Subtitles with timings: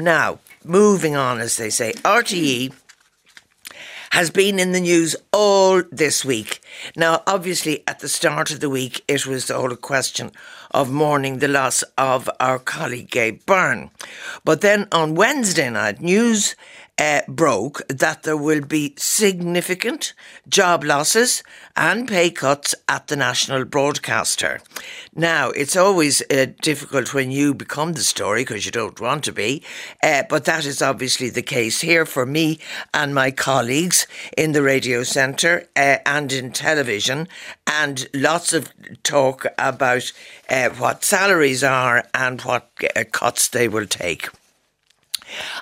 [0.00, 2.72] Now, moving on, as they say, RTE
[4.12, 6.60] has been in the news all this week.
[6.96, 10.32] Now, obviously, at the start of the week, it was the whole question
[10.70, 13.90] of mourning the loss of our colleague Gay Byrne.
[14.42, 16.56] But then on Wednesday night, news
[17.00, 20.12] uh, broke that there will be significant
[20.46, 21.42] job losses
[21.74, 24.60] and pay cuts at the national broadcaster.
[25.14, 29.32] Now, it's always uh, difficult when you become the story because you don't want to
[29.32, 29.62] be,
[30.02, 32.58] uh, but that is obviously the case here for me
[32.92, 37.28] and my colleagues in the radio centre uh, and in television,
[37.66, 38.68] and lots of
[39.02, 40.12] talk about
[40.50, 44.28] uh, what salaries are and what uh, cuts they will take.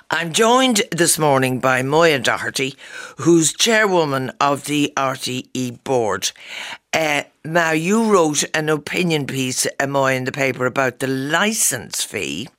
[0.09, 2.75] I'm joined this morning by Moya Doherty,
[3.17, 6.31] who's chairwoman of the RTE board.
[6.91, 12.03] Uh, now, you wrote an opinion piece, uh, Moya, in the paper about the licence
[12.03, 12.49] fee,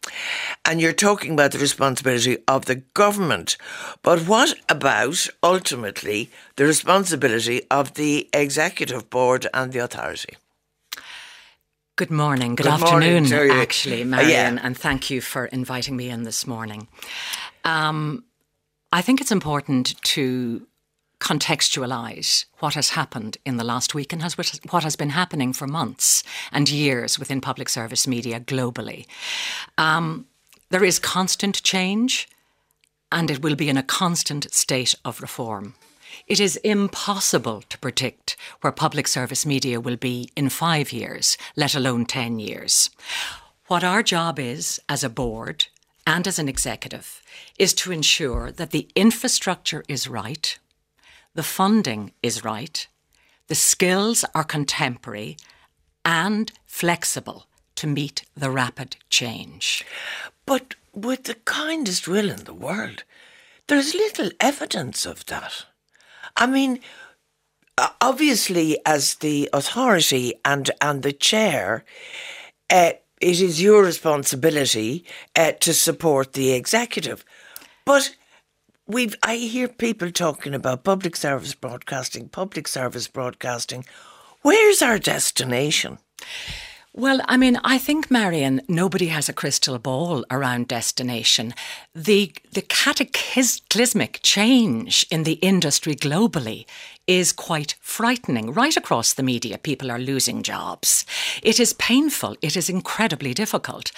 [0.64, 3.56] and you're talking about the responsibility of the government.
[4.02, 10.36] But what about ultimately the responsibility of the executive board and the authority?
[12.00, 14.60] Good morning, good, good afternoon, morning actually, Marion, yeah.
[14.62, 16.88] and thank you for inviting me in this morning.
[17.62, 18.24] Um,
[18.90, 20.66] I think it's important to
[21.18, 24.38] contextualize what has happened in the last week and has,
[24.70, 29.04] what has been happening for months and years within public service media globally.
[29.76, 30.24] Um,
[30.70, 32.30] there is constant change,
[33.12, 35.74] and it will be in a constant state of reform.
[36.30, 41.74] It is impossible to predict where public service media will be in five years, let
[41.74, 42.88] alone 10 years.
[43.66, 45.66] What our job is as a board
[46.06, 47.20] and as an executive
[47.58, 50.56] is to ensure that the infrastructure is right,
[51.34, 52.86] the funding is right,
[53.48, 55.36] the skills are contemporary
[56.04, 59.84] and flexible to meet the rapid change.
[60.46, 63.02] But with the kindest will in the world,
[63.66, 65.64] there's little evidence of that.
[66.36, 66.80] I mean,
[68.00, 71.84] obviously, as the authority and and the chair,
[72.70, 75.04] uh, it is your responsibility
[75.36, 77.24] uh, to support the executive,
[77.84, 78.16] but.
[78.86, 83.84] We've, I hear people talking about public service broadcasting, public service broadcasting.
[84.42, 85.98] Where's our destination?
[86.92, 91.54] Well, I mean, I think, Marion, nobody has a crystal ball around destination.
[91.94, 96.66] The, the cataclysmic change in the industry globally
[97.06, 98.52] is quite frightening.
[98.52, 101.06] Right across the media, people are losing jobs.
[101.44, 102.36] It is painful.
[102.42, 103.92] It is incredibly difficult.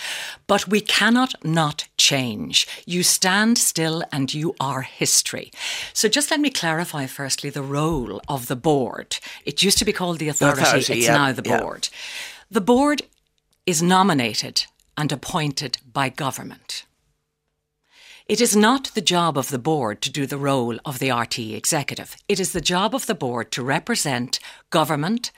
[0.47, 2.66] But we cannot not change.
[2.84, 5.50] You stand still and you are history.
[5.94, 9.19] So just let me clarify firstly the role of the board.
[9.47, 11.88] It used to be called the authority, authority it's now the board.
[12.53, 13.01] The board
[13.65, 14.67] is nominated
[14.99, 16.85] and appointed by government.
[18.27, 21.57] It is not the job of the board to do the role of the RTE
[21.57, 22.15] executive.
[22.29, 25.33] It is the job of the board to represent government,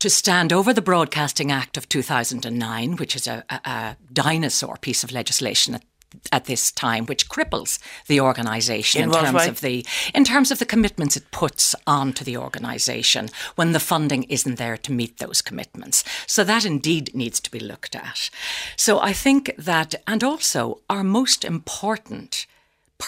[0.00, 5.04] to stand over the Broadcasting Act of 2009, which is a, a, a dinosaur piece
[5.04, 5.84] of legislation at
[6.32, 9.48] at this time, which cripples the organisation in, in terms way?
[9.48, 14.24] of the in terms of the commitments it puts onto the organisation when the funding
[14.24, 16.04] isn't there to meet those commitments.
[16.26, 18.30] So that indeed needs to be looked at.
[18.76, 22.46] So I think that, and also our most important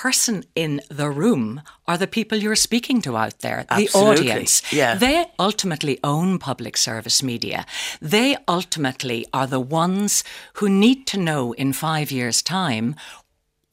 [0.03, 3.89] person in the room are the people you're speaking to out there, Absolutely.
[3.89, 4.63] the audience.
[4.71, 4.95] Yeah.
[4.95, 7.65] They ultimately own public service media.
[8.03, 10.23] They ultimately are the ones
[10.55, 12.95] who need to know in five years' time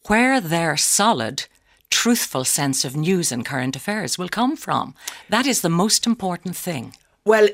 [0.08, 1.48] where their solid,
[1.90, 4.96] truthful sense of news and current affairs will come from.
[5.30, 6.96] That is the most important thing.
[7.26, 7.50] Well,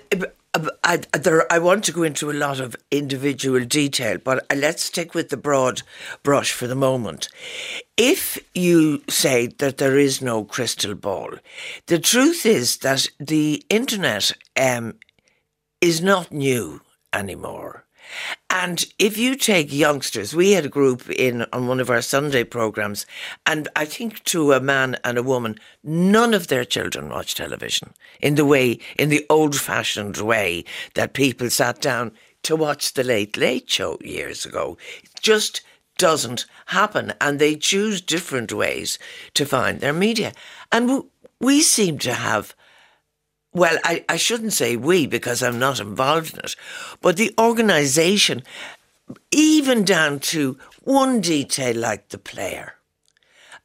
[0.84, 5.14] I, there, I want to go into a lot of individual detail, but let's stick
[5.14, 5.84] with the broad
[6.24, 7.30] brush for the moment.
[7.98, 11.36] If you say that there is no crystal ball,
[11.86, 14.96] the truth is that the internet um,
[15.82, 16.82] is not new
[17.14, 17.86] anymore.
[18.50, 22.44] And if you take youngsters, we had a group in on one of our Sunday
[22.44, 23.06] programs,
[23.46, 27.94] and I think to a man and a woman, none of their children watch television
[28.22, 32.12] in the way, in the old fashioned way that people sat down
[32.44, 34.78] to watch the Late Late Show years ago.
[35.04, 35.62] It just
[35.98, 38.98] doesn't happen, and they choose different ways
[39.34, 40.34] to find their media.
[40.72, 41.04] And
[41.40, 42.56] we seem to have
[43.60, 46.56] well, I, I shouldn't say we because I'm not involved in it,
[47.02, 48.44] but the organisation,
[49.32, 52.76] even down to one detail like the player.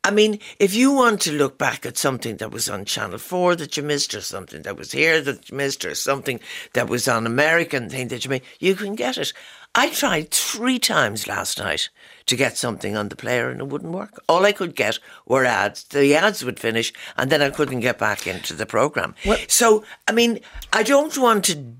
[0.06, 3.56] I mean, if you want to look back at something that was on Channel 4
[3.56, 6.40] that you missed, or something that was here that you missed, or something
[6.74, 9.32] that was on American thing that you missed, you can get it.
[9.74, 11.88] I tried three times last night
[12.26, 14.22] to get something on the player and it wouldn't work.
[14.28, 15.84] All I could get were ads.
[15.84, 19.14] The ads would finish and then I couldn't get back into the program.
[19.26, 20.40] Well- so, I mean,
[20.72, 21.74] I don't want to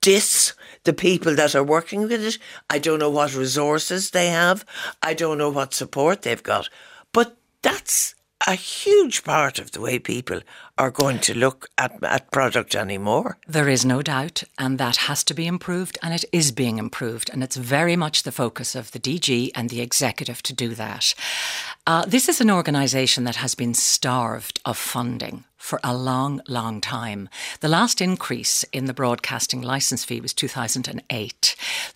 [0.00, 0.54] diss
[0.84, 2.38] the people that are working with it.
[2.70, 4.64] I don't know what resources they have.
[5.02, 6.68] I don't know what support they've got.
[7.12, 8.14] But that's
[8.46, 10.40] a huge part of the way people
[10.78, 13.38] are going to look at, at product anymore.
[13.46, 17.28] There is no doubt, and that has to be improved, and it is being improved,
[17.30, 21.14] and it's very much the focus of the DG and the executive to do that.
[21.86, 26.80] Uh, this is an organisation that has been starved of funding for a long, long
[26.80, 27.28] time.
[27.60, 31.39] The last increase in the broadcasting licence fee was 2008.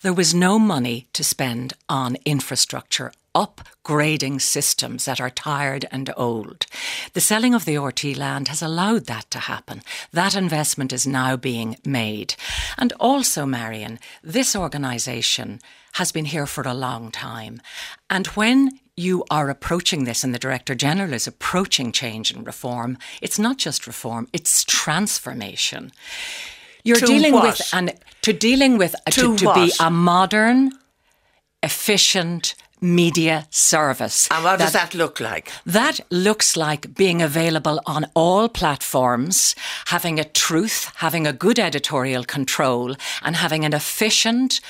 [0.01, 6.65] There was no money to spend on infrastructure upgrading systems that are tired and old.
[7.13, 9.81] The selling of the RT land has allowed that to happen.
[10.11, 12.35] That investment is now being made.
[12.77, 15.59] And also, Marion, this organisation
[15.93, 17.61] has been here for a long time.
[18.09, 22.97] And when you are approaching this and the Director General is approaching change and reform,
[23.21, 25.91] it's not just reform, it's transformation.
[26.85, 27.43] You're To dealing what?
[27.43, 30.71] with and to dealing with To to, to be a modern,
[31.63, 34.27] efficient media service.
[34.29, 35.51] And what does that look like?
[35.65, 39.55] That looks like being available on all platforms,
[39.87, 44.61] having a truth, having a good editorial control, and having an efficient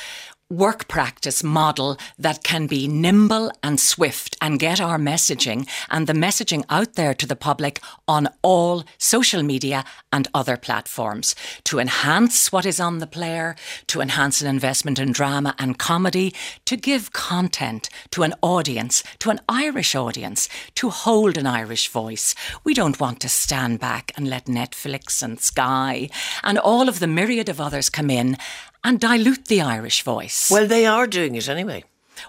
[0.52, 6.14] work practice model that can be nimble and swift and get our messaging and the
[6.14, 9.84] messaging out there to the public on all social media
[10.14, 11.34] and other platforms
[11.64, 13.56] to enhance what is on the player,
[13.88, 16.32] to enhance an investment in drama and comedy,
[16.64, 22.36] to give content to an audience, to an Irish audience, to hold an Irish voice.
[22.64, 26.08] We don't want to stand back and let Netflix and Sky
[26.44, 28.38] and all of the myriad of others come in
[28.86, 30.50] and dilute the Irish voice.
[30.52, 31.84] Well, they are doing it anyway.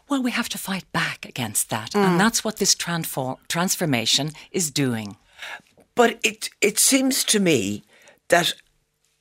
[0.08, 1.94] Well, we have to fight back against that.
[1.94, 5.16] And that's what this transfor- transformation is doing.
[5.94, 7.84] But it it seems to me
[8.28, 8.54] that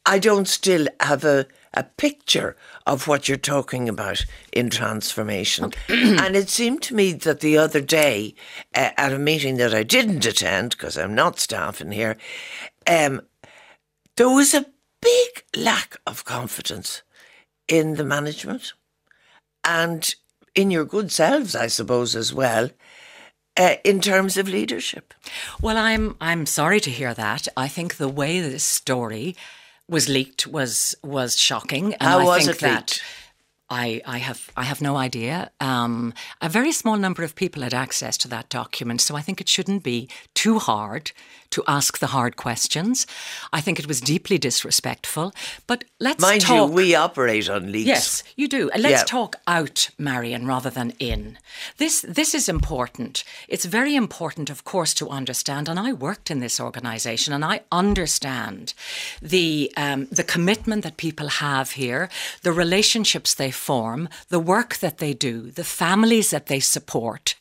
[0.05, 2.55] I don't still have a, a picture
[2.85, 5.73] of what you're talking about in transformation.
[5.89, 8.33] and it seemed to me that the other day
[8.73, 12.17] uh, at a meeting that I didn't attend because I'm not staff in here,
[12.87, 13.21] um,
[14.15, 14.65] there was a
[15.01, 17.03] big lack of confidence
[17.67, 18.73] in the management
[19.63, 20.15] and
[20.53, 22.69] in your good selves, I suppose, as well,
[23.57, 25.13] uh, in terms of leadership.
[25.61, 27.47] Well, I'm I'm sorry to hear that.
[27.57, 29.35] I think the way this story
[29.89, 33.03] was leaked was was shocking, and How I was think it that leaked?
[33.69, 35.51] I I have I have no idea.
[35.59, 39.41] Um, a very small number of people had access to that document, so I think
[39.41, 41.11] it shouldn't be too hard
[41.55, 43.07] to ask the hard questions.
[43.57, 45.33] I think it was deeply disrespectful.
[45.67, 46.69] But let's Mind talk.
[46.69, 47.87] you, we operate on leaks.
[47.87, 48.69] Yes, you do.
[48.71, 49.17] And let's Yeah.
[49.19, 51.37] talk out, Marion, rather than in.
[51.77, 53.23] This this is important.
[53.47, 55.69] It's very important, of course, to understand.
[55.69, 58.73] And I worked in this organisation, and I understand
[59.21, 62.09] the um, the commitment that people have here,
[62.41, 67.35] the relationships they form, the work that they do, the families that they support.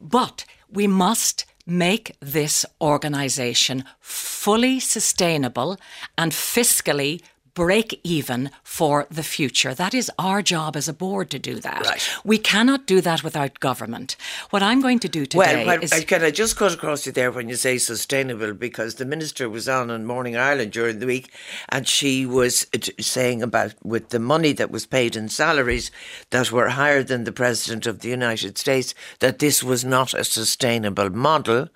[0.00, 5.78] But we must make this organisation fully sustainable
[6.18, 7.22] and fiscally
[7.54, 9.74] break even for the future.
[9.74, 11.86] That is our job as a board to do that.
[11.86, 12.08] Right.
[12.24, 14.16] We cannot do that without government.
[14.50, 17.12] What I'm going to do today well, is uh, can I just cut across you
[17.12, 18.52] there when you say sustainable?
[18.52, 21.30] Because the minister was on on Morning Ireland during the week,
[21.68, 25.90] and she was uh, saying about with the money that was paid in salaries
[26.30, 30.24] that were higher than the president of the United States, that this was not a
[30.24, 31.68] sustainable model,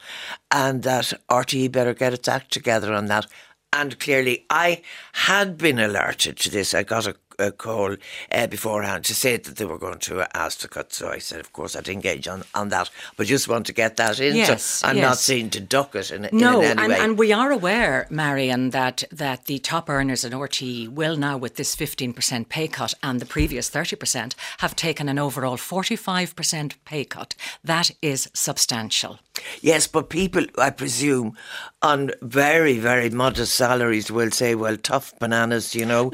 [0.51, 3.27] and that RTE better get its act together on that.
[3.73, 4.83] And clearly, I
[5.13, 6.75] had been alerted to this.
[6.75, 7.97] I got a, a call
[8.33, 10.93] uh, beforehand to say that they were going to ask to cut.
[10.93, 12.91] So I said, of course, I'd engage on, on that.
[13.17, 14.37] But just want to get that in.
[14.37, 15.21] Yes, so I'm not yes.
[15.21, 19.05] seen to duck it in, No, in any and, and we are aware, Marion, that,
[19.13, 23.27] that the top earners in RTE will now, with this 15% pay cut and the
[23.27, 27.35] previous 30%, have taken an overall 45% pay cut.
[27.63, 29.19] That is substantial.
[29.61, 31.37] Yes, but people, I presume,
[31.83, 36.11] on very, very modest salaries will say, well, tough bananas, you know.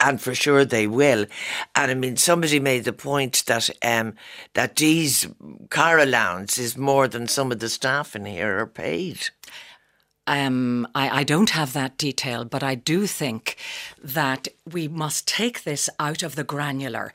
[0.00, 1.26] And for sure they will.
[1.74, 4.14] And I mean, somebody made the point that um,
[4.54, 5.26] that Dee's
[5.68, 9.28] car allowance is more than some of the staff in here are paid.
[10.26, 13.56] Um, I, I don't have that detail, but I do think
[14.02, 17.12] that we must take this out of the granular.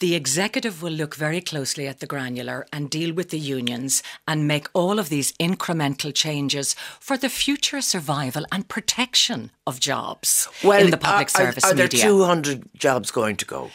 [0.00, 4.48] The executive will look very closely at the granular and deal with the unions and
[4.48, 10.90] make all of these incremental changes for the future survival and protection of jobs in
[10.90, 12.02] the public are, are- service are, there media.
[12.02, 13.70] 200 jobs going to go?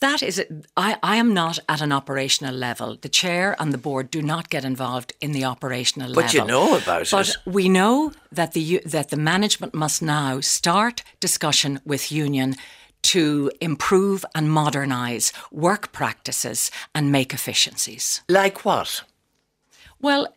[0.00, 0.44] that is.
[0.76, 2.96] I, I am not at an operational level.
[3.00, 6.22] The chair and the board do not get involved in the operational But level.
[6.26, 7.36] But you know about but it.
[7.44, 12.56] But we know that the that the management must now start discussion with union
[13.06, 18.22] to improve and modernise work practices and make efficiencies.
[18.28, 19.02] Like what?
[20.00, 20.34] Well,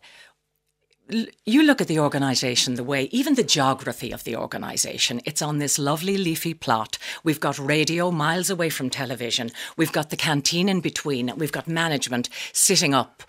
[1.44, 5.58] you look at the organisation, the way, even the geography of the organisation, it's on
[5.58, 6.98] this lovely leafy plot.
[7.24, 9.50] We've got radio miles away from television.
[9.76, 11.32] We've got the canteen in between.
[11.36, 13.24] We've got management sitting up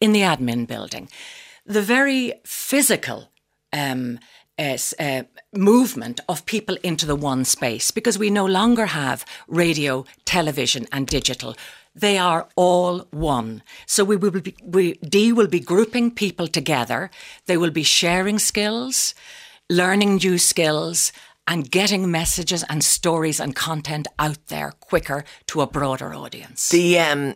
[0.00, 1.08] in the admin building.
[1.64, 3.30] The very physical
[3.72, 4.18] um,
[4.58, 10.86] uh, movement of people into the one space because we no longer have radio, television,
[10.92, 11.56] and digital.
[11.94, 13.62] They are all one.
[13.86, 17.10] So we will be, we, D will be grouping people together.
[17.46, 19.14] They will be sharing skills,
[19.68, 21.12] learning new skills,
[21.46, 26.68] and getting messages and stories and content out there quicker to a broader audience.
[26.68, 27.34] The um,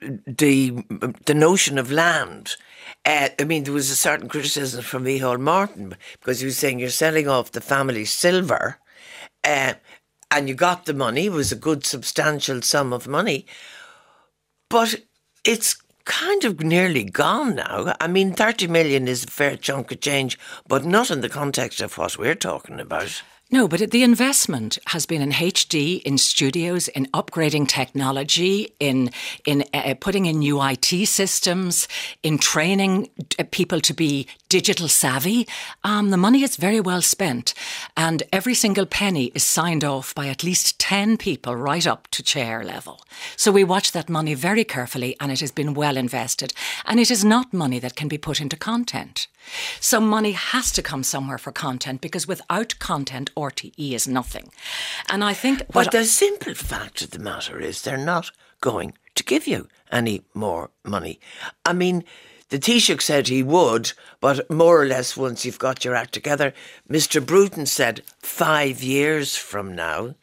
[0.00, 0.84] the
[1.26, 2.56] the notion of land.
[3.04, 6.78] Uh, I mean, there was a certain criticism from Micheál Martin because he was saying
[6.78, 8.78] you're selling off the family silver,
[9.44, 9.74] uh,
[10.30, 11.26] and you got the money.
[11.26, 13.46] It was a good substantial sum of money,
[14.68, 14.96] but
[15.44, 17.94] it's kind of nearly gone now.
[18.00, 21.80] I mean, thirty million is a fair chunk of change, but not in the context
[21.80, 23.22] of what we're talking about.
[23.52, 29.10] No, but the investment has been in HD, in studios, in upgrading technology, in
[29.44, 31.88] in uh, putting in new IT systems,
[32.22, 35.48] in training uh, people to be digital savvy.
[35.84, 37.54] Um, the money is very well spent,
[37.96, 42.22] and every single penny is signed off by at least ten people, right up to
[42.22, 43.00] chair level.
[43.36, 46.52] So we watch that money very carefully, and it has been well invested.
[46.84, 49.28] And it is not money that can be put into content.
[49.80, 54.50] So money has to come somewhere for content because without content, RTE is nothing.
[55.08, 59.24] And I think But the simple fact of the matter is they're not going to
[59.24, 61.20] give you any more money.
[61.64, 62.04] I mean,
[62.50, 66.52] the Taoiseach said he would, but more or less once you've got your act together.
[66.88, 67.24] Mr.
[67.24, 70.14] Bruton said five years from now.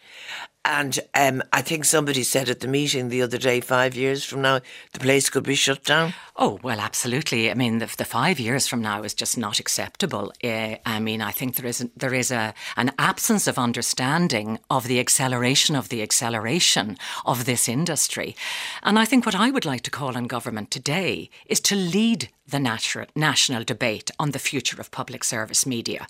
[0.69, 4.41] And um, I think somebody said at the meeting the other day, five years from
[4.41, 4.59] now,
[4.91, 6.13] the place could be shut down.
[6.35, 7.49] Oh, well, absolutely.
[7.49, 10.33] I mean, the, the five years from now is just not acceptable.
[10.43, 14.89] Uh, I mean, I think there is, there is a, an absence of understanding of
[14.89, 18.35] the acceleration of the acceleration of this industry.
[18.83, 22.27] And I think what I would like to call on government today is to lead
[22.47, 26.07] the natu- national debate on the future of public service media.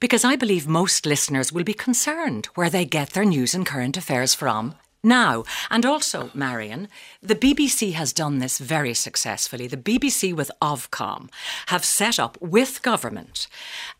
[0.00, 3.96] Because I believe most listeners will be concerned where they get their news and current
[3.96, 5.44] affairs from now.
[5.70, 6.88] And also, Marion,
[7.20, 9.66] the BBC has done this very successfully.
[9.66, 11.28] The BBC with Ofcom
[11.66, 13.48] have set up with government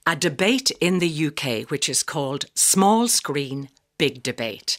[0.07, 4.79] a debate in the UK which is called Small Screen Big Debate.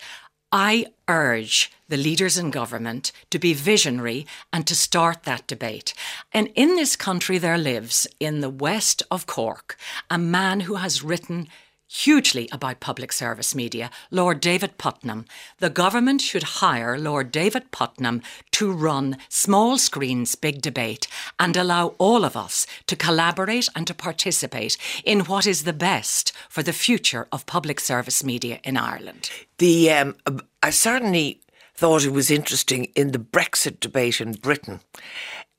[0.56, 5.96] I urge the leaders in government to be visionary and to start that debate.
[6.32, 9.78] And in this country, there lives, in the west of Cork,
[10.12, 11.48] a man who has written
[11.94, 15.26] hugely about public service media, Lord David Puttnam.
[15.60, 21.08] The government should hire Lord David Puttnam to run small screens, big debate
[21.40, 26.34] and allow all of us to collaborate and to participate in what is the best
[26.50, 29.30] for the future of public service media in Ireland.
[29.60, 30.16] The um,
[30.64, 31.40] I certainly
[31.76, 34.80] thought it was interesting in the Brexit debate in Britain,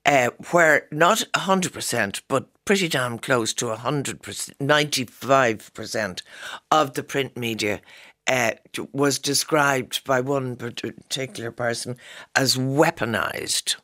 [0.06, 4.18] uh, where not 100%, but pretty damn close to 100%,
[4.60, 6.22] 95%
[6.70, 7.80] of the print media
[8.26, 8.52] uh,
[8.92, 11.96] was described by one particular person
[12.34, 13.76] as weaponized.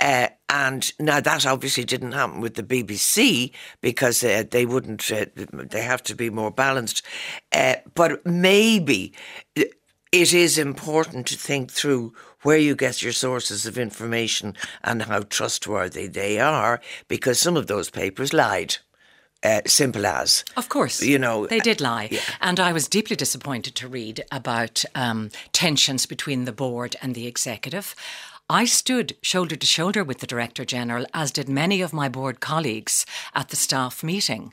[0.00, 5.26] Uh, and now that obviously didn't happen with the BBC because uh, they wouldn't, uh,
[5.52, 7.02] they have to be more balanced.
[7.52, 9.12] Uh, but maybe
[10.12, 12.12] it is important to think through
[12.42, 17.66] where you get your sources of information and how trustworthy they are because some of
[17.66, 18.76] those papers lied.
[19.44, 20.44] Uh, simple as.
[20.56, 21.00] Of course.
[21.00, 21.46] You know.
[21.46, 22.08] They did lie.
[22.10, 22.20] Yeah.
[22.40, 27.28] And I was deeply disappointed to read about um, tensions between the board and the
[27.28, 27.94] executive.
[28.50, 32.40] I stood shoulder to shoulder with the Director General, as did many of my board
[32.40, 34.52] colleagues at the staff meeting.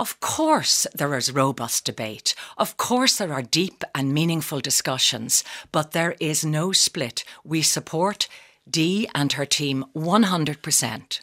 [0.00, 2.34] Of course, there is robust debate.
[2.56, 7.22] Of course, there are deep and meaningful discussions, but there is no split.
[7.44, 8.26] We support
[8.68, 11.20] Dee and her team 100%.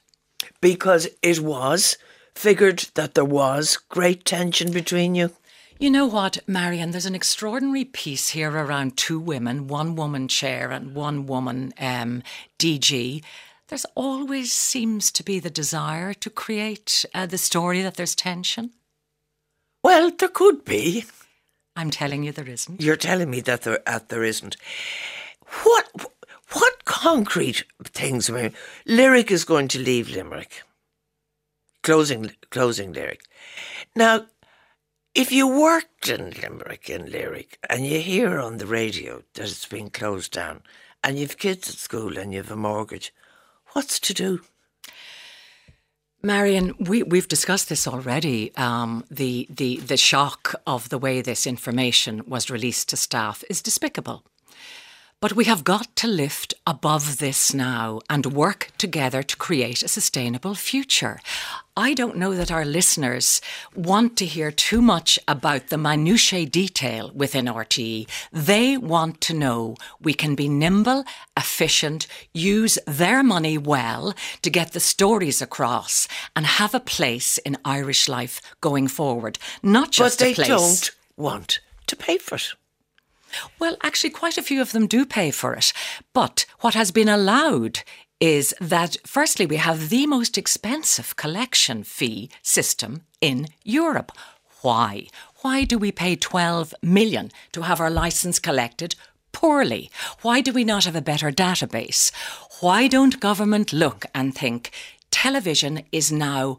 [0.62, 1.98] Because it was
[2.36, 5.32] figured that there was great tension between you.
[5.80, 6.92] You know what, Marion?
[6.92, 12.22] There's an extraordinary piece here around two women, one woman chair and one woman um,
[12.60, 13.24] DG.
[13.68, 18.72] There's always seems to be the desire to create uh, the story that there's tension.
[19.84, 21.06] Well, there could be.
[21.76, 22.82] I'm telling you, there isn't.
[22.82, 24.58] You're telling me that there, uh, there isn't.
[25.64, 25.90] what
[26.54, 28.30] what concrete things?
[28.30, 28.54] I mean,
[28.86, 30.64] lyric is going to leave Limerick.
[31.84, 33.22] Closing closing lyric.
[33.96, 34.26] Now,
[35.14, 39.66] if you worked in Limerick in lyric and you hear on the radio that it's
[39.66, 40.62] been closed down,
[41.04, 43.14] and you've kids at school and you've a mortgage,
[43.74, 44.42] what's to do?
[46.24, 48.56] Marion, we, we've discussed this already.
[48.56, 53.62] Um, the, the, the shock of the way this information was released to staff is
[53.62, 54.24] despicable.
[55.20, 59.88] But we have got to lift above this now and work together to create a
[59.88, 61.20] sustainable future.
[61.76, 63.42] I don't know that our listeners
[63.74, 68.08] want to hear too much about the minutiae detail within RTE.
[68.32, 71.04] They want to know we can be nimble,
[71.36, 77.58] efficient, use their money well to get the stories across and have a place in
[77.66, 79.40] Irish life going forward.
[79.64, 80.48] Not just but they a place.
[80.48, 82.54] don't want to pay for it.
[83.60, 85.74] Well, actually, quite a few of them do pay for it.
[86.14, 87.82] But what has been allowed
[88.20, 94.12] is that, firstly, we have the most expensive collection fee system in Europe.
[94.62, 95.08] Why?
[95.42, 98.96] Why do we pay 12 million to have our license collected
[99.32, 99.92] poorly?
[100.22, 102.12] Why do we not have a better database?
[102.60, 104.72] Why don't government look and think
[105.12, 106.58] television is now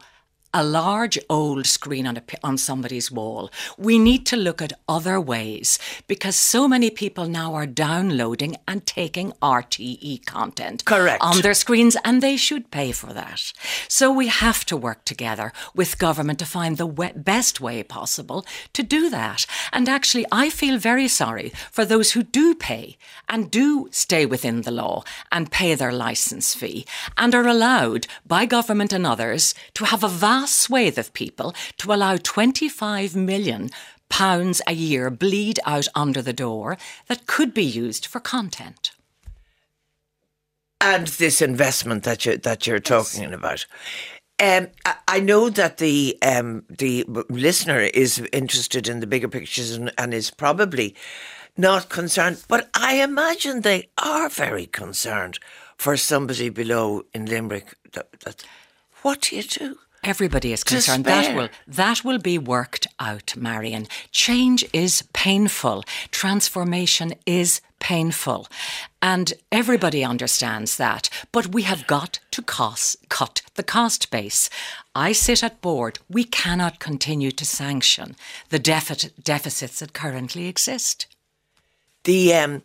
[0.54, 3.50] a large old screen on, a, on somebody's wall.
[3.76, 8.84] We need to look at other ways because so many people now are downloading and
[8.86, 11.22] taking RTE content Correct.
[11.22, 13.52] on their screens and they should pay for that.
[13.88, 18.46] So we have to work together with government to find the we- best way possible
[18.72, 19.46] to do that.
[19.72, 22.96] And actually, I feel very sorry for those who do pay
[23.28, 26.86] and do stay within the law and pay their license fee
[27.16, 31.92] and are allowed by government and others to have a vast swathe of people to
[31.92, 33.70] allow 25 million
[34.08, 36.78] pounds a year bleed out under the door
[37.08, 38.92] that could be used for content.
[40.80, 43.66] And this investment that you that you're talking about.
[44.40, 49.72] Um, I- I know that the um, the listener is interested in the bigger pictures
[49.72, 50.94] and, and is probably
[51.56, 55.38] not concerned, but I imagine they are very concerned
[55.76, 57.74] for somebody below in Limerick.
[57.94, 58.44] That, that,
[59.02, 59.78] what do you do?
[60.08, 61.04] Everybody is concerned.
[61.04, 63.86] That will that will be worked out, Marion.
[64.10, 65.84] Change is painful.
[66.10, 68.48] Transformation is painful.
[69.02, 71.10] And everybody understands that.
[71.30, 74.48] But we have got to cost, cut the cost base.
[74.94, 75.98] I sit at board.
[76.08, 78.16] We cannot continue to sanction
[78.48, 81.06] the deficit, deficits that currently exist.
[82.04, 82.62] The um,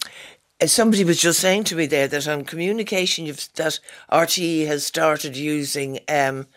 [0.61, 4.85] uh, somebody was just saying to me there that on communication, you've, that RTE has
[4.85, 6.47] started using um,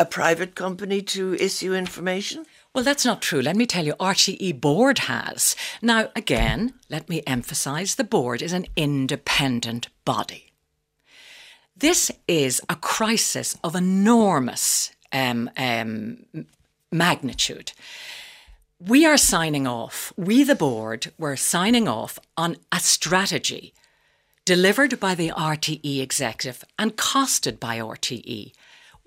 [0.00, 2.46] a private company to issue information.
[2.74, 3.42] Well, that's not true.
[3.42, 5.54] Let me tell you, RTE board has.
[5.82, 10.52] Now, again, let me emphasise the board is an independent body.
[11.76, 16.24] This is a crisis of enormous um, um,
[16.90, 17.72] magnitude.
[18.78, 23.74] We are signing off, we, the board, were signing off on a strategy
[24.46, 28.52] delivered by the RTE executive and costed by RTE.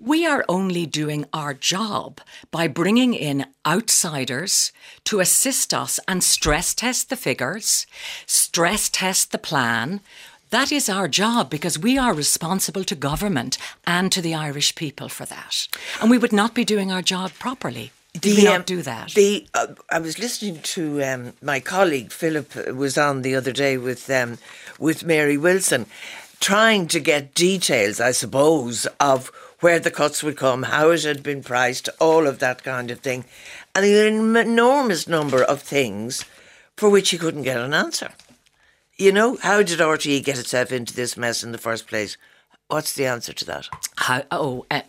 [0.00, 4.72] We are only doing our job by bringing in outsiders
[5.04, 7.86] to assist us and stress test the figures,
[8.26, 10.00] stress test the plan.
[10.50, 15.08] That is our job because we are responsible to government and to the Irish people
[15.08, 15.68] for that.
[16.00, 17.92] And we would not be doing our job properly.
[18.14, 19.12] Did we um, not do that?
[19.12, 23.52] The uh, I was listening to um, my colleague Philip uh, was on the other
[23.52, 24.38] day with um,
[24.78, 25.86] with Mary Wilson,
[26.38, 29.32] trying to get details, I suppose, of
[29.64, 33.00] where the cuts would come, how it had been priced, all of that kind of
[33.00, 33.24] thing,
[33.74, 36.26] and an enormous number of things
[36.76, 38.10] for which he couldn't get an answer.
[38.98, 42.18] You know, how did RTE get itself into this mess in the first place?
[42.68, 43.70] What's the answer to that?
[43.96, 44.82] How, oh, uh,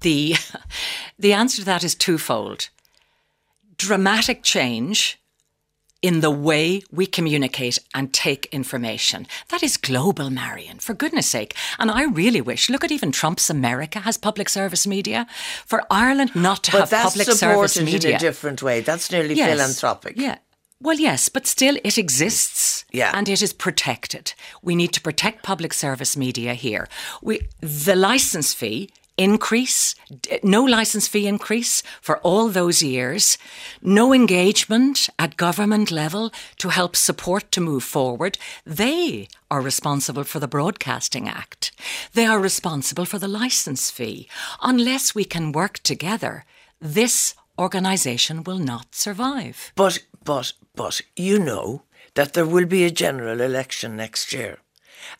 [0.00, 0.36] the
[1.18, 2.68] the answer to that is twofold.
[3.76, 5.18] Dramatic change
[6.06, 9.26] in the way we communicate and take information.
[9.48, 11.52] That is global, Marion, for goodness sake.
[11.80, 15.26] And I really wish, look at even Trump's America has public service media.
[15.66, 18.10] For Ireland not to But have public service media.
[18.10, 18.80] in a different way.
[18.82, 19.50] That's nearly Yes.
[19.50, 20.14] philanthropic.
[20.16, 20.36] Yeah.
[20.80, 22.84] Well, yes, but still it exists.
[22.92, 23.10] Yeah.
[23.14, 24.34] And it is protected.
[24.62, 26.86] We need to protect public service media here.
[27.22, 29.94] We the license fee increase,
[30.42, 33.38] no license fee increase for all those years,
[33.82, 38.38] no engagement at government level to help support to move forward.
[38.64, 41.72] They are responsible for the Broadcasting Act.
[42.12, 44.28] They are responsible for the license fee.
[44.62, 46.44] Unless we can work together,
[46.80, 49.72] this organisation will not survive.
[49.74, 51.82] But, but, but, you know
[52.14, 54.58] that there will be a general election next year,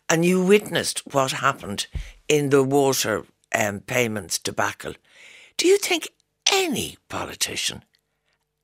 [0.09, 1.87] and you witnessed what happened
[2.27, 3.25] in the water
[3.57, 4.93] um, payments debacle,
[5.57, 6.07] do you think
[6.51, 7.83] any politician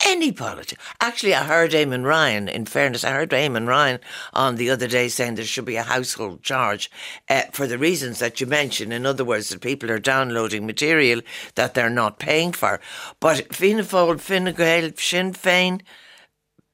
[0.06, 0.80] any politician.
[1.02, 4.00] Actually, I heard Eamon Ryan, in fairness, I heard Eamon Ryan
[4.34, 6.92] on the other day saying there should be a household charge
[7.30, 8.94] uh, for the reasons that you mentioned.
[8.94, 11.22] In other words, that people are downloading material
[11.56, 12.80] that they're not paying for.
[13.20, 15.82] But Fianna Fáil, Fine Gael, Sinn Féin,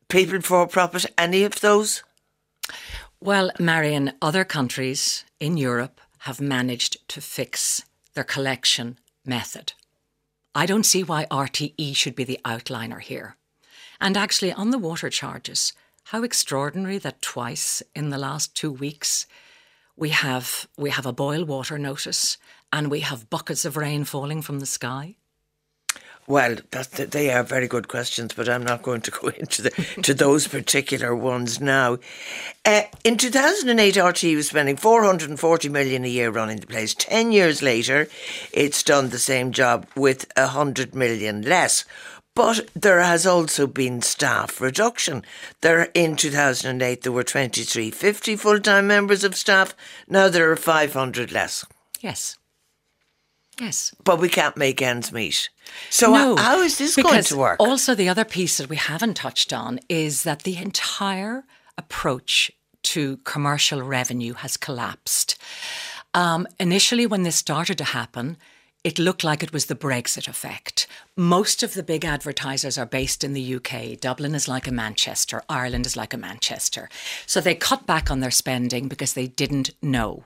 [0.08, 2.03] People Before Profit, any of those?
[3.21, 9.73] Well, Marion, other countries in Europe have managed to fix their collection method.
[10.55, 13.37] I don't see why RTE should be the outliner here.
[14.01, 15.73] And actually, on the water charges,
[16.05, 19.27] how extraordinary that twice in the last two weeks
[19.95, 22.37] we have we have a boil water notice
[22.71, 25.17] and we have buckets of rain falling from the sky.
[26.29, 26.57] Well,
[26.95, 29.71] they are very good questions, but I'm not going to go into the,
[30.03, 31.97] to those particular ones now.
[32.63, 36.93] Uh, in 2008, RTE was spending 440 million a year running the place.
[36.93, 38.07] Ten years later,
[38.53, 41.83] it's done the same job with 100 million less.
[42.35, 45.23] But there has also been staff reduction.
[45.61, 49.75] There in 2008 there were 2350 full-time members of staff.
[50.07, 51.65] Now there are 500 less.
[52.01, 52.38] Yes.
[53.59, 53.93] Yes.
[54.03, 55.49] But we can't make ends meet.
[55.89, 57.59] So no, how is this going to work?
[57.59, 61.43] Also, the other piece that we haven't touched on is that the entire
[61.77, 62.51] approach
[62.83, 65.37] to commercial revenue has collapsed.
[66.13, 68.37] Um, initially, when this started to happen,
[68.81, 70.87] it looked like it was the Brexit effect.
[71.17, 73.99] Most of the big advertisers are based in the UK.
[73.99, 76.87] Dublin is like a Manchester, Ireland is like a Manchester.
[77.25, 80.23] So they cut back on their spending because they didn't know.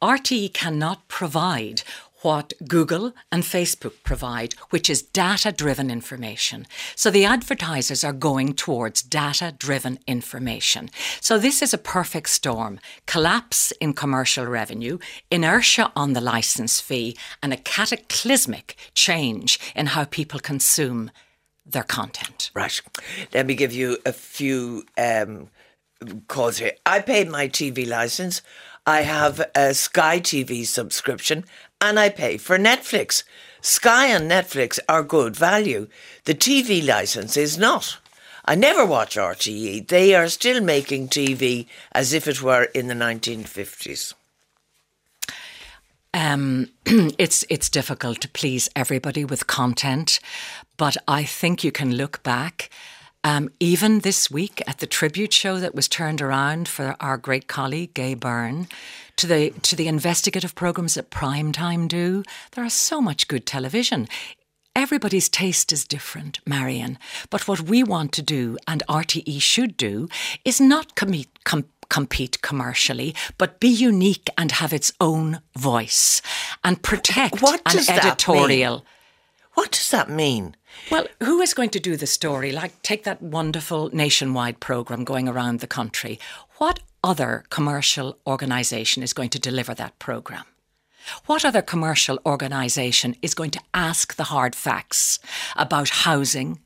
[0.00, 1.82] RTE cannot provide
[2.22, 6.66] what Google and Facebook provide, which is data driven information.
[6.94, 10.90] So the advertisers are going towards data driven information.
[11.20, 14.98] So this is a perfect storm collapse in commercial revenue,
[15.30, 21.10] inertia on the license fee, and a cataclysmic change in how people consume
[21.64, 22.50] their content.
[22.54, 22.80] Right.
[23.32, 25.48] Let me give you a few um,
[26.28, 26.72] calls here.
[26.84, 28.42] I paid my TV license.
[28.86, 31.44] I have a Sky TV subscription
[31.80, 33.22] and I pay for Netflix.
[33.60, 35.88] Sky and Netflix are good value.
[36.24, 37.98] The TV license is not.
[38.44, 39.88] I never watch RTE.
[39.88, 44.14] They are still making TV as if it were in the 1950s.
[46.12, 50.18] Um, it's it's difficult to please everybody with content,
[50.76, 52.70] but I think you can look back
[53.24, 57.46] um, even this week at the tribute show that was turned around for our great
[57.46, 58.66] colleague Gay Byrne,
[59.16, 64.08] to the to the investigative programs that Primetime do, there are so much good television.
[64.74, 66.96] Everybody's taste is different, Marion.
[67.28, 70.08] But what we want to do, and RTE should do,
[70.44, 76.22] is not compete, com- compete commercially, but be unique and have its own voice
[76.62, 78.86] and protect what an editorial.
[79.54, 80.54] What does that mean?
[80.90, 82.52] Well, who is going to do the story?
[82.52, 86.18] Like, take that wonderful nationwide program going around the country.
[86.58, 90.44] What other commercial organisation is going to deliver that program?
[91.26, 95.18] What other commercial organisation is going to ask the hard facts
[95.56, 96.60] about housing,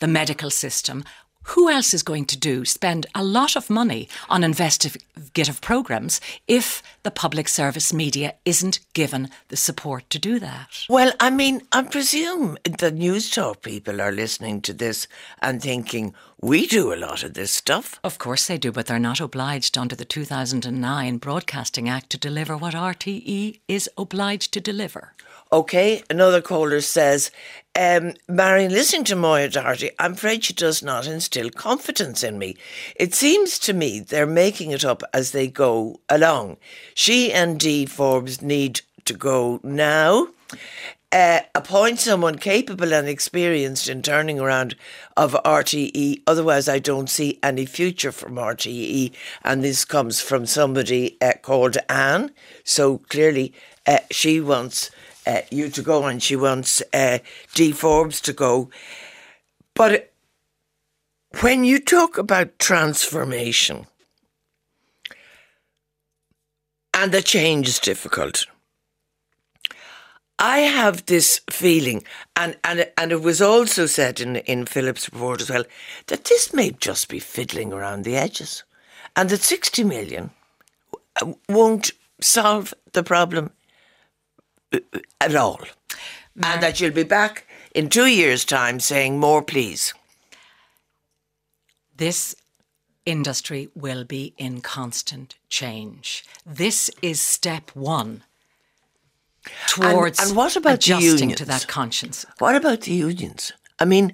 [0.00, 1.04] the medical system,
[1.46, 6.82] who else is going to do spend a lot of money on investigative programs if
[7.02, 10.86] the public service media isn't given the support to do that?
[10.88, 15.06] Well, I mean, I presume the Newstalk people are listening to this
[15.40, 17.98] and thinking, we do a lot of this stuff.
[18.04, 22.56] Of course they do, but they're not obliged under the 2009 Broadcasting Act to deliver
[22.56, 25.12] what RTE is obliged to deliver.
[25.52, 27.30] Okay, another caller says,
[27.78, 32.56] um, Marion, listening to Moya Doherty, I'm afraid she does not instill confidence in me.
[32.96, 36.56] It seems to me they're making it up as they go along.
[36.94, 40.28] She and Dee Forbes need to go now.
[41.12, 44.74] Uh, appoint someone capable and experienced in turning around
[45.16, 46.22] of RTE.
[46.26, 49.12] Otherwise, I don't see any future from RTE.
[49.44, 52.32] And this comes from somebody uh, called Anne.
[52.64, 53.54] So clearly,
[53.86, 54.90] uh, she wants
[55.26, 57.18] uh, you to go and she wants uh,
[57.54, 58.70] Dee Forbes to go.
[59.74, 60.12] But
[61.40, 63.86] when you talk about transformation,
[66.96, 68.46] and the change is difficult.
[70.38, 72.04] I have this feeling,
[72.36, 75.64] and, and, and it was also said in, in Philip's report as well,
[76.06, 78.64] that this may just be fiddling around the edges,
[79.14, 80.30] and that 60 million
[81.48, 83.50] won't solve the problem
[85.20, 85.60] at all.
[86.34, 89.94] Mar- and that you'll be back in two years' time saying, more please.
[91.96, 92.36] This
[93.06, 96.24] industry will be in constant change.
[96.44, 98.24] This is step one
[99.68, 102.26] towards and, and what about adjusting to that conscience.
[102.38, 103.52] What about the unions?
[103.78, 104.12] I mean,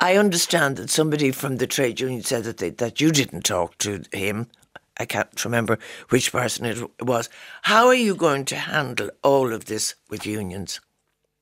[0.00, 3.78] I understand that somebody from the trade union said that they, that you didn't talk
[3.78, 4.48] to him.
[4.98, 5.78] I can't remember
[6.10, 7.28] which person it was.
[7.62, 10.80] How are you going to handle all of this with unions?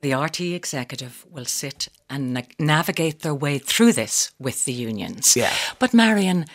[0.02, 5.36] The RT executive will sit and na- navigate their way through this with the unions.
[5.36, 5.52] Yeah.
[5.78, 6.46] But Marion,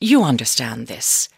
[0.00, 1.28] you understand this.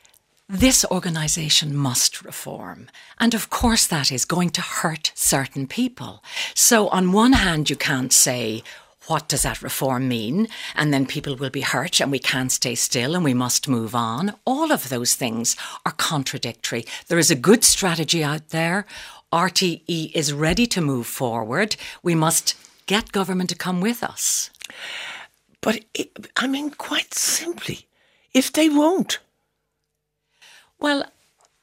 [0.49, 2.89] This organisation must reform.
[3.19, 6.23] And of course, that is going to hurt certain people.
[6.55, 8.63] So, on one hand, you can't say,
[9.09, 10.49] what does that reform mean?
[10.75, 13.95] And then people will be hurt and we can't stay still and we must move
[13.95, 14.35] on.
[14.45, 16.85] All of those things are contradictory.
[17.09, 18.87] There is a good strategy out there.
[19.33, 21.77] RTE is ready to move forward.
[22.03, 22.55] We must
[22.87, 24.51] get government to come with us.
[25.61, 27.87] But, it, I mean, quite simply,
[28.33, 29.19] if they won't,
[30.79, 31.05] well,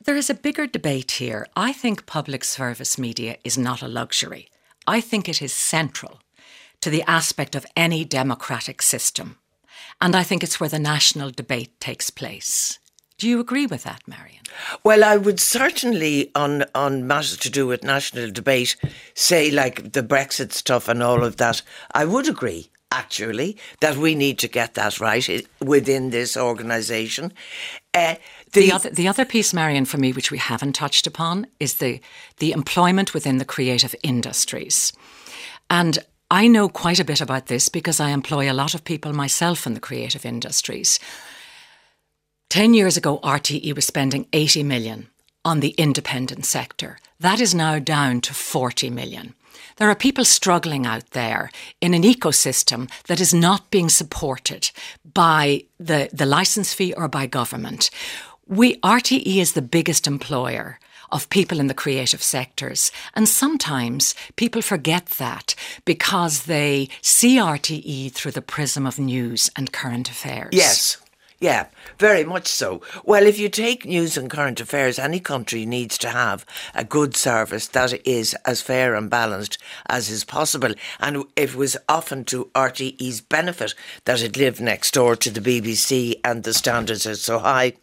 [0.04, 1.48] there is a bigger debate here.
[1.56, 4.50] I think public service media is not a luxury.
[4.86, 6.20] I think it is central
[6.86, 9.40] to the aspect of any democratic system.
[10.00, 12.78] And I think it's where the national debate takes place.
[13.18, 14.44] Do you agree with that, Marion?
[14.84, 18.76] Well, I would certainly, on on matters to do with national debate,
[19.16, 21.64] say like the Brexit stuff and all of that.
[21.96, 27.34] I would agree, actually, that we need to get that right within this organisation.
[27.96, 28.14] Uh,
[28.54, 31.78] the, the, other, the other piece, Marion, for me, which we haven't touched upon, is
[31.78, 32.00] the,
[32.38, 34.94] the employment within the creative industries.
[35.68, 35.98] And
[36.32, 39.68] I know quite a bit about this because I employ a lot of people myself
[39.68, 41.00] in the creative industries.
[42.50, 45.08] 10 years ago, RTE was spending 80 million
[45.44, 46.98] on the independent sector.
[47.20, 49.36] That is now down to 40 million.
[49.78, 54.72] There are people struggling out there in an ecosystem that is not being supported
[55.14, 57.92] by the, the license fee or by government.
[58.48, 60.80] We RTE is the biggest employer
[61.12, 62.92] of people in the creative sectors.
[63.14, 69.72] And sometimes people forget that because they see RTE through the prism of news and
[69.72, 70.50] current affairs.
[70.54, 70.98] Yes.
[71.40, 71.68] Yeah,
[72.00, 72.82] very much so.
[73.04, 77.14] Well, if you take news and current affairs, any country needs to have a good
[77.14, 79.58] service that is as fair and balanced
[79.90, 80.74] as is possible.
[80.98, 86.22] And it was often to RTE's benefit that it lived next door to the BBC
[86.24, 87.74] and the standards are so high.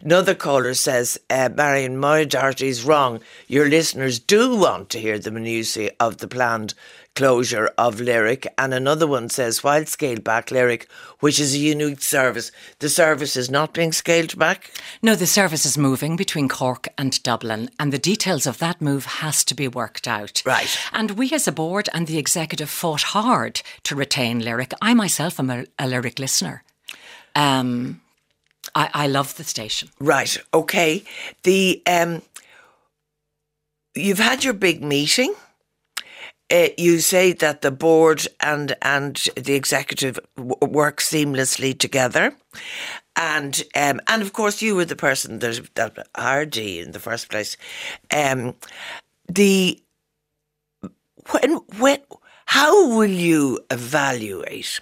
[0.00, 3.20] Another caller says, uh, Marion is wrong.
[3.46, 6.72] Your listeners do want to hear the minutiae of the planned
[7.14, 8.46] closure of Lyric.
[8.56, 13.36] And another one says, while scaled back Lyric, which is a unique service, the service
[13.36, 14.70] is not being scaled back?
[15.02, 19.04] No, the service is moving between Cork and Dublin, and the details of that move
[19.04, 20.42] has to be worked out.
[20.46, 20.78] Right.
[20.92, 24.72] And we as a board and the executive fought hard to retain Lyric.
[24.80, 26.62] I myself am a, a Lyric listener.
[27.34, 28.00] Um,
[28.74, 29.88] I, I love the station.
[29.98, 30.36] Right.
[30.54, 31.04] Okay.
[31.42, 32.22] The um,
[33.94, 35.34] you've had your big meeting
[36.52, 42.36] uh, you say that the board and and the executive w- work seamlessly together,
[43.16, 47.00] and um, and of course you were the person that that hired you in the
[47.00, 47.56] first place.
[48.14, 48.54] Um,
[49.28, 49.82] the
[51.30, 52.00] when when
[52.46, 54.80] how will you evaluate?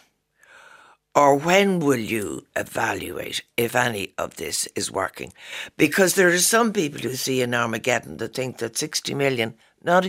[1.13, 5.33] Or when will you evaluate if any of this is working?
[5.77, 10.09] Because there are some people who see an Armageddon that think that 60 million, not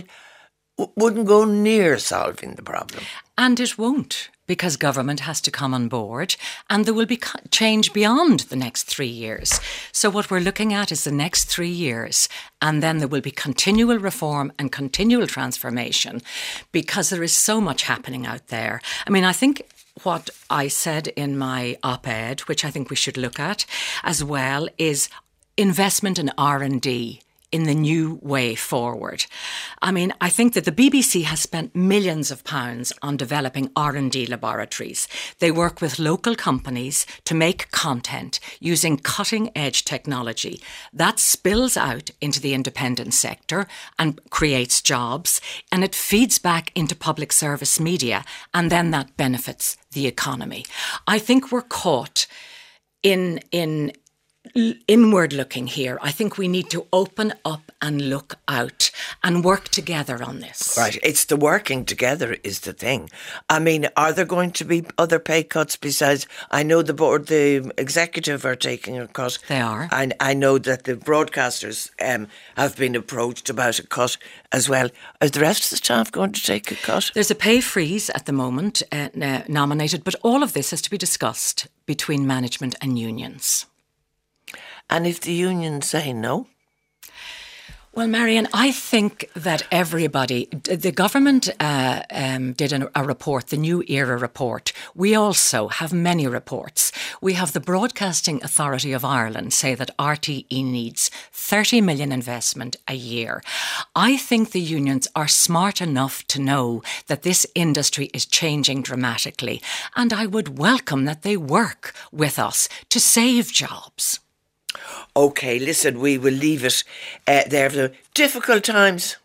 [0.76, 3.04] wouldn't go near solving the problem.
[3.36, 6.36] And it won't because government has to come on board
[6.68, 9.60] and there will be change beyond the next three years.
[9.92, 12.28] So, what we're looking at is the next three years,
[12.60, 16.20] and then there will be continual reform and continual transformation
[16.72, 18.80] because there is so much happening out there.
[19.06, 19.62] I mean, I think
[20.02, 23.66] what I said in my op-ed, which I think we should look at
[24.02, 25.08] as well, is
[25.56, 27.20] investment in R&D
[27.52, 29.26] in the new way forward.
[29.80, 34.26] I mean, I think that the BBC has spent millions of pounds on developing R&D
[34.26, 35.06] laboratories.
[35.38, 40.60] They work with local companies to make content using cutting-edge technology.
[40.92, 43.66] That spills out into the independent sector
[43.98, 49.76] and creates jobs and it feeds back into public service media and then that benefits
[49.92, 50.64] the economy.
[51.06, 52.26] I think we're caught
[53.02, 53.92] in in
[54.88, 55.98] inward looking here.
[56.02, 58.90] I think we need to open up and look out
[59.22, 60.74] and work together on this.
[60.76, 60.98] Right.
[61.02, 63.08] It's the working together is the thing.
[63.48, 66.26] I mean, are there going to be other pay cuts besides?
[66.50, 69.38] I know the board, the executive are taking a cut.
[69.48, 69.88] They are.
[69.92, 74.16] And I know that the broadcasters um, have been approached about a cut
[74.50, 74.90] as well.
[75.20, 77.10] Is the rest of the staff going to take a cut?
[77.14, 79.08] There's a pay freeze at the moment uh,
[79.48, 83.66] nominated, but all of this has to be discussed between management and unions.
[84.92, 86.48] And if the unions say no?
[87.94, 93.56] Well, Marion, I think that everybody, the government uh, um, did an, a report, the
[93.56, 94.74] New Era report.
[94.94, 96.92] We also have many reports.
[97.22, 102.94] We have the Broadcasting Authority of Ireland say that RTE needs 30 million investment a
[102.94, 103.42] year.
[103.96, 109.62] I think the unions are smart enough to know that this industry is changing dramatically,
[109.96, 114.20] and I would welcome that they work with us to save jobs.
[115.14, 116.84] Okay, listen, we will leave it
[117.26, 119.16] uh, there for the difficult times.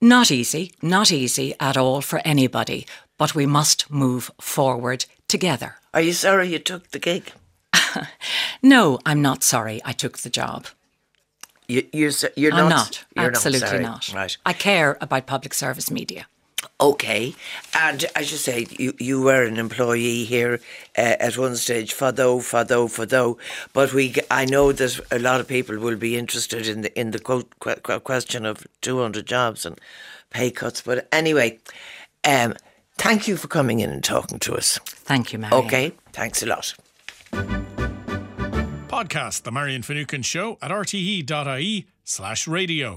[0.00, 2.86] Not easy, not easy at all for anybody,
[3.18, 5.76] but we must move forward together.
[5.92, 7.32] Are you sorry you took the gig?
[8.62, 10.66] no, I'm not sorry I took the job.
[11.68, 13.04] You, you're, you're I'm not, not.
[13.14, 14.12] You're Absolutely not.
[14.12, 14.14] not.
[14.14, 14.36] Right.
[14.46, 16.26] I care about public service media.
[16.80, 17.34] Okay,
[17.74, 20.60] and as you say, you, you were an employee here
[20.96, 23.36] uh, at one stage, Fado, Fado, Fado.
[23.74, 27.10] But we, I know that a lot of people will be interested in the in
[27.10, 27.50] the quote,
[28.04, 29.78] question of two hundred jobs and
[30.30, 30.80] pay cuts.
[30.80, 31.58] But anyway,
[32.24, 32.54] um,
[32.96, 34.78] thank you for coming in and talking to us.
[34.84, 35.52] Thank you, Mary.
[35.52, 36.74] Okay, thanks a lot.
[38.88, 42.96] Podcast the Marian Finucane Show at rte.ie slash radio.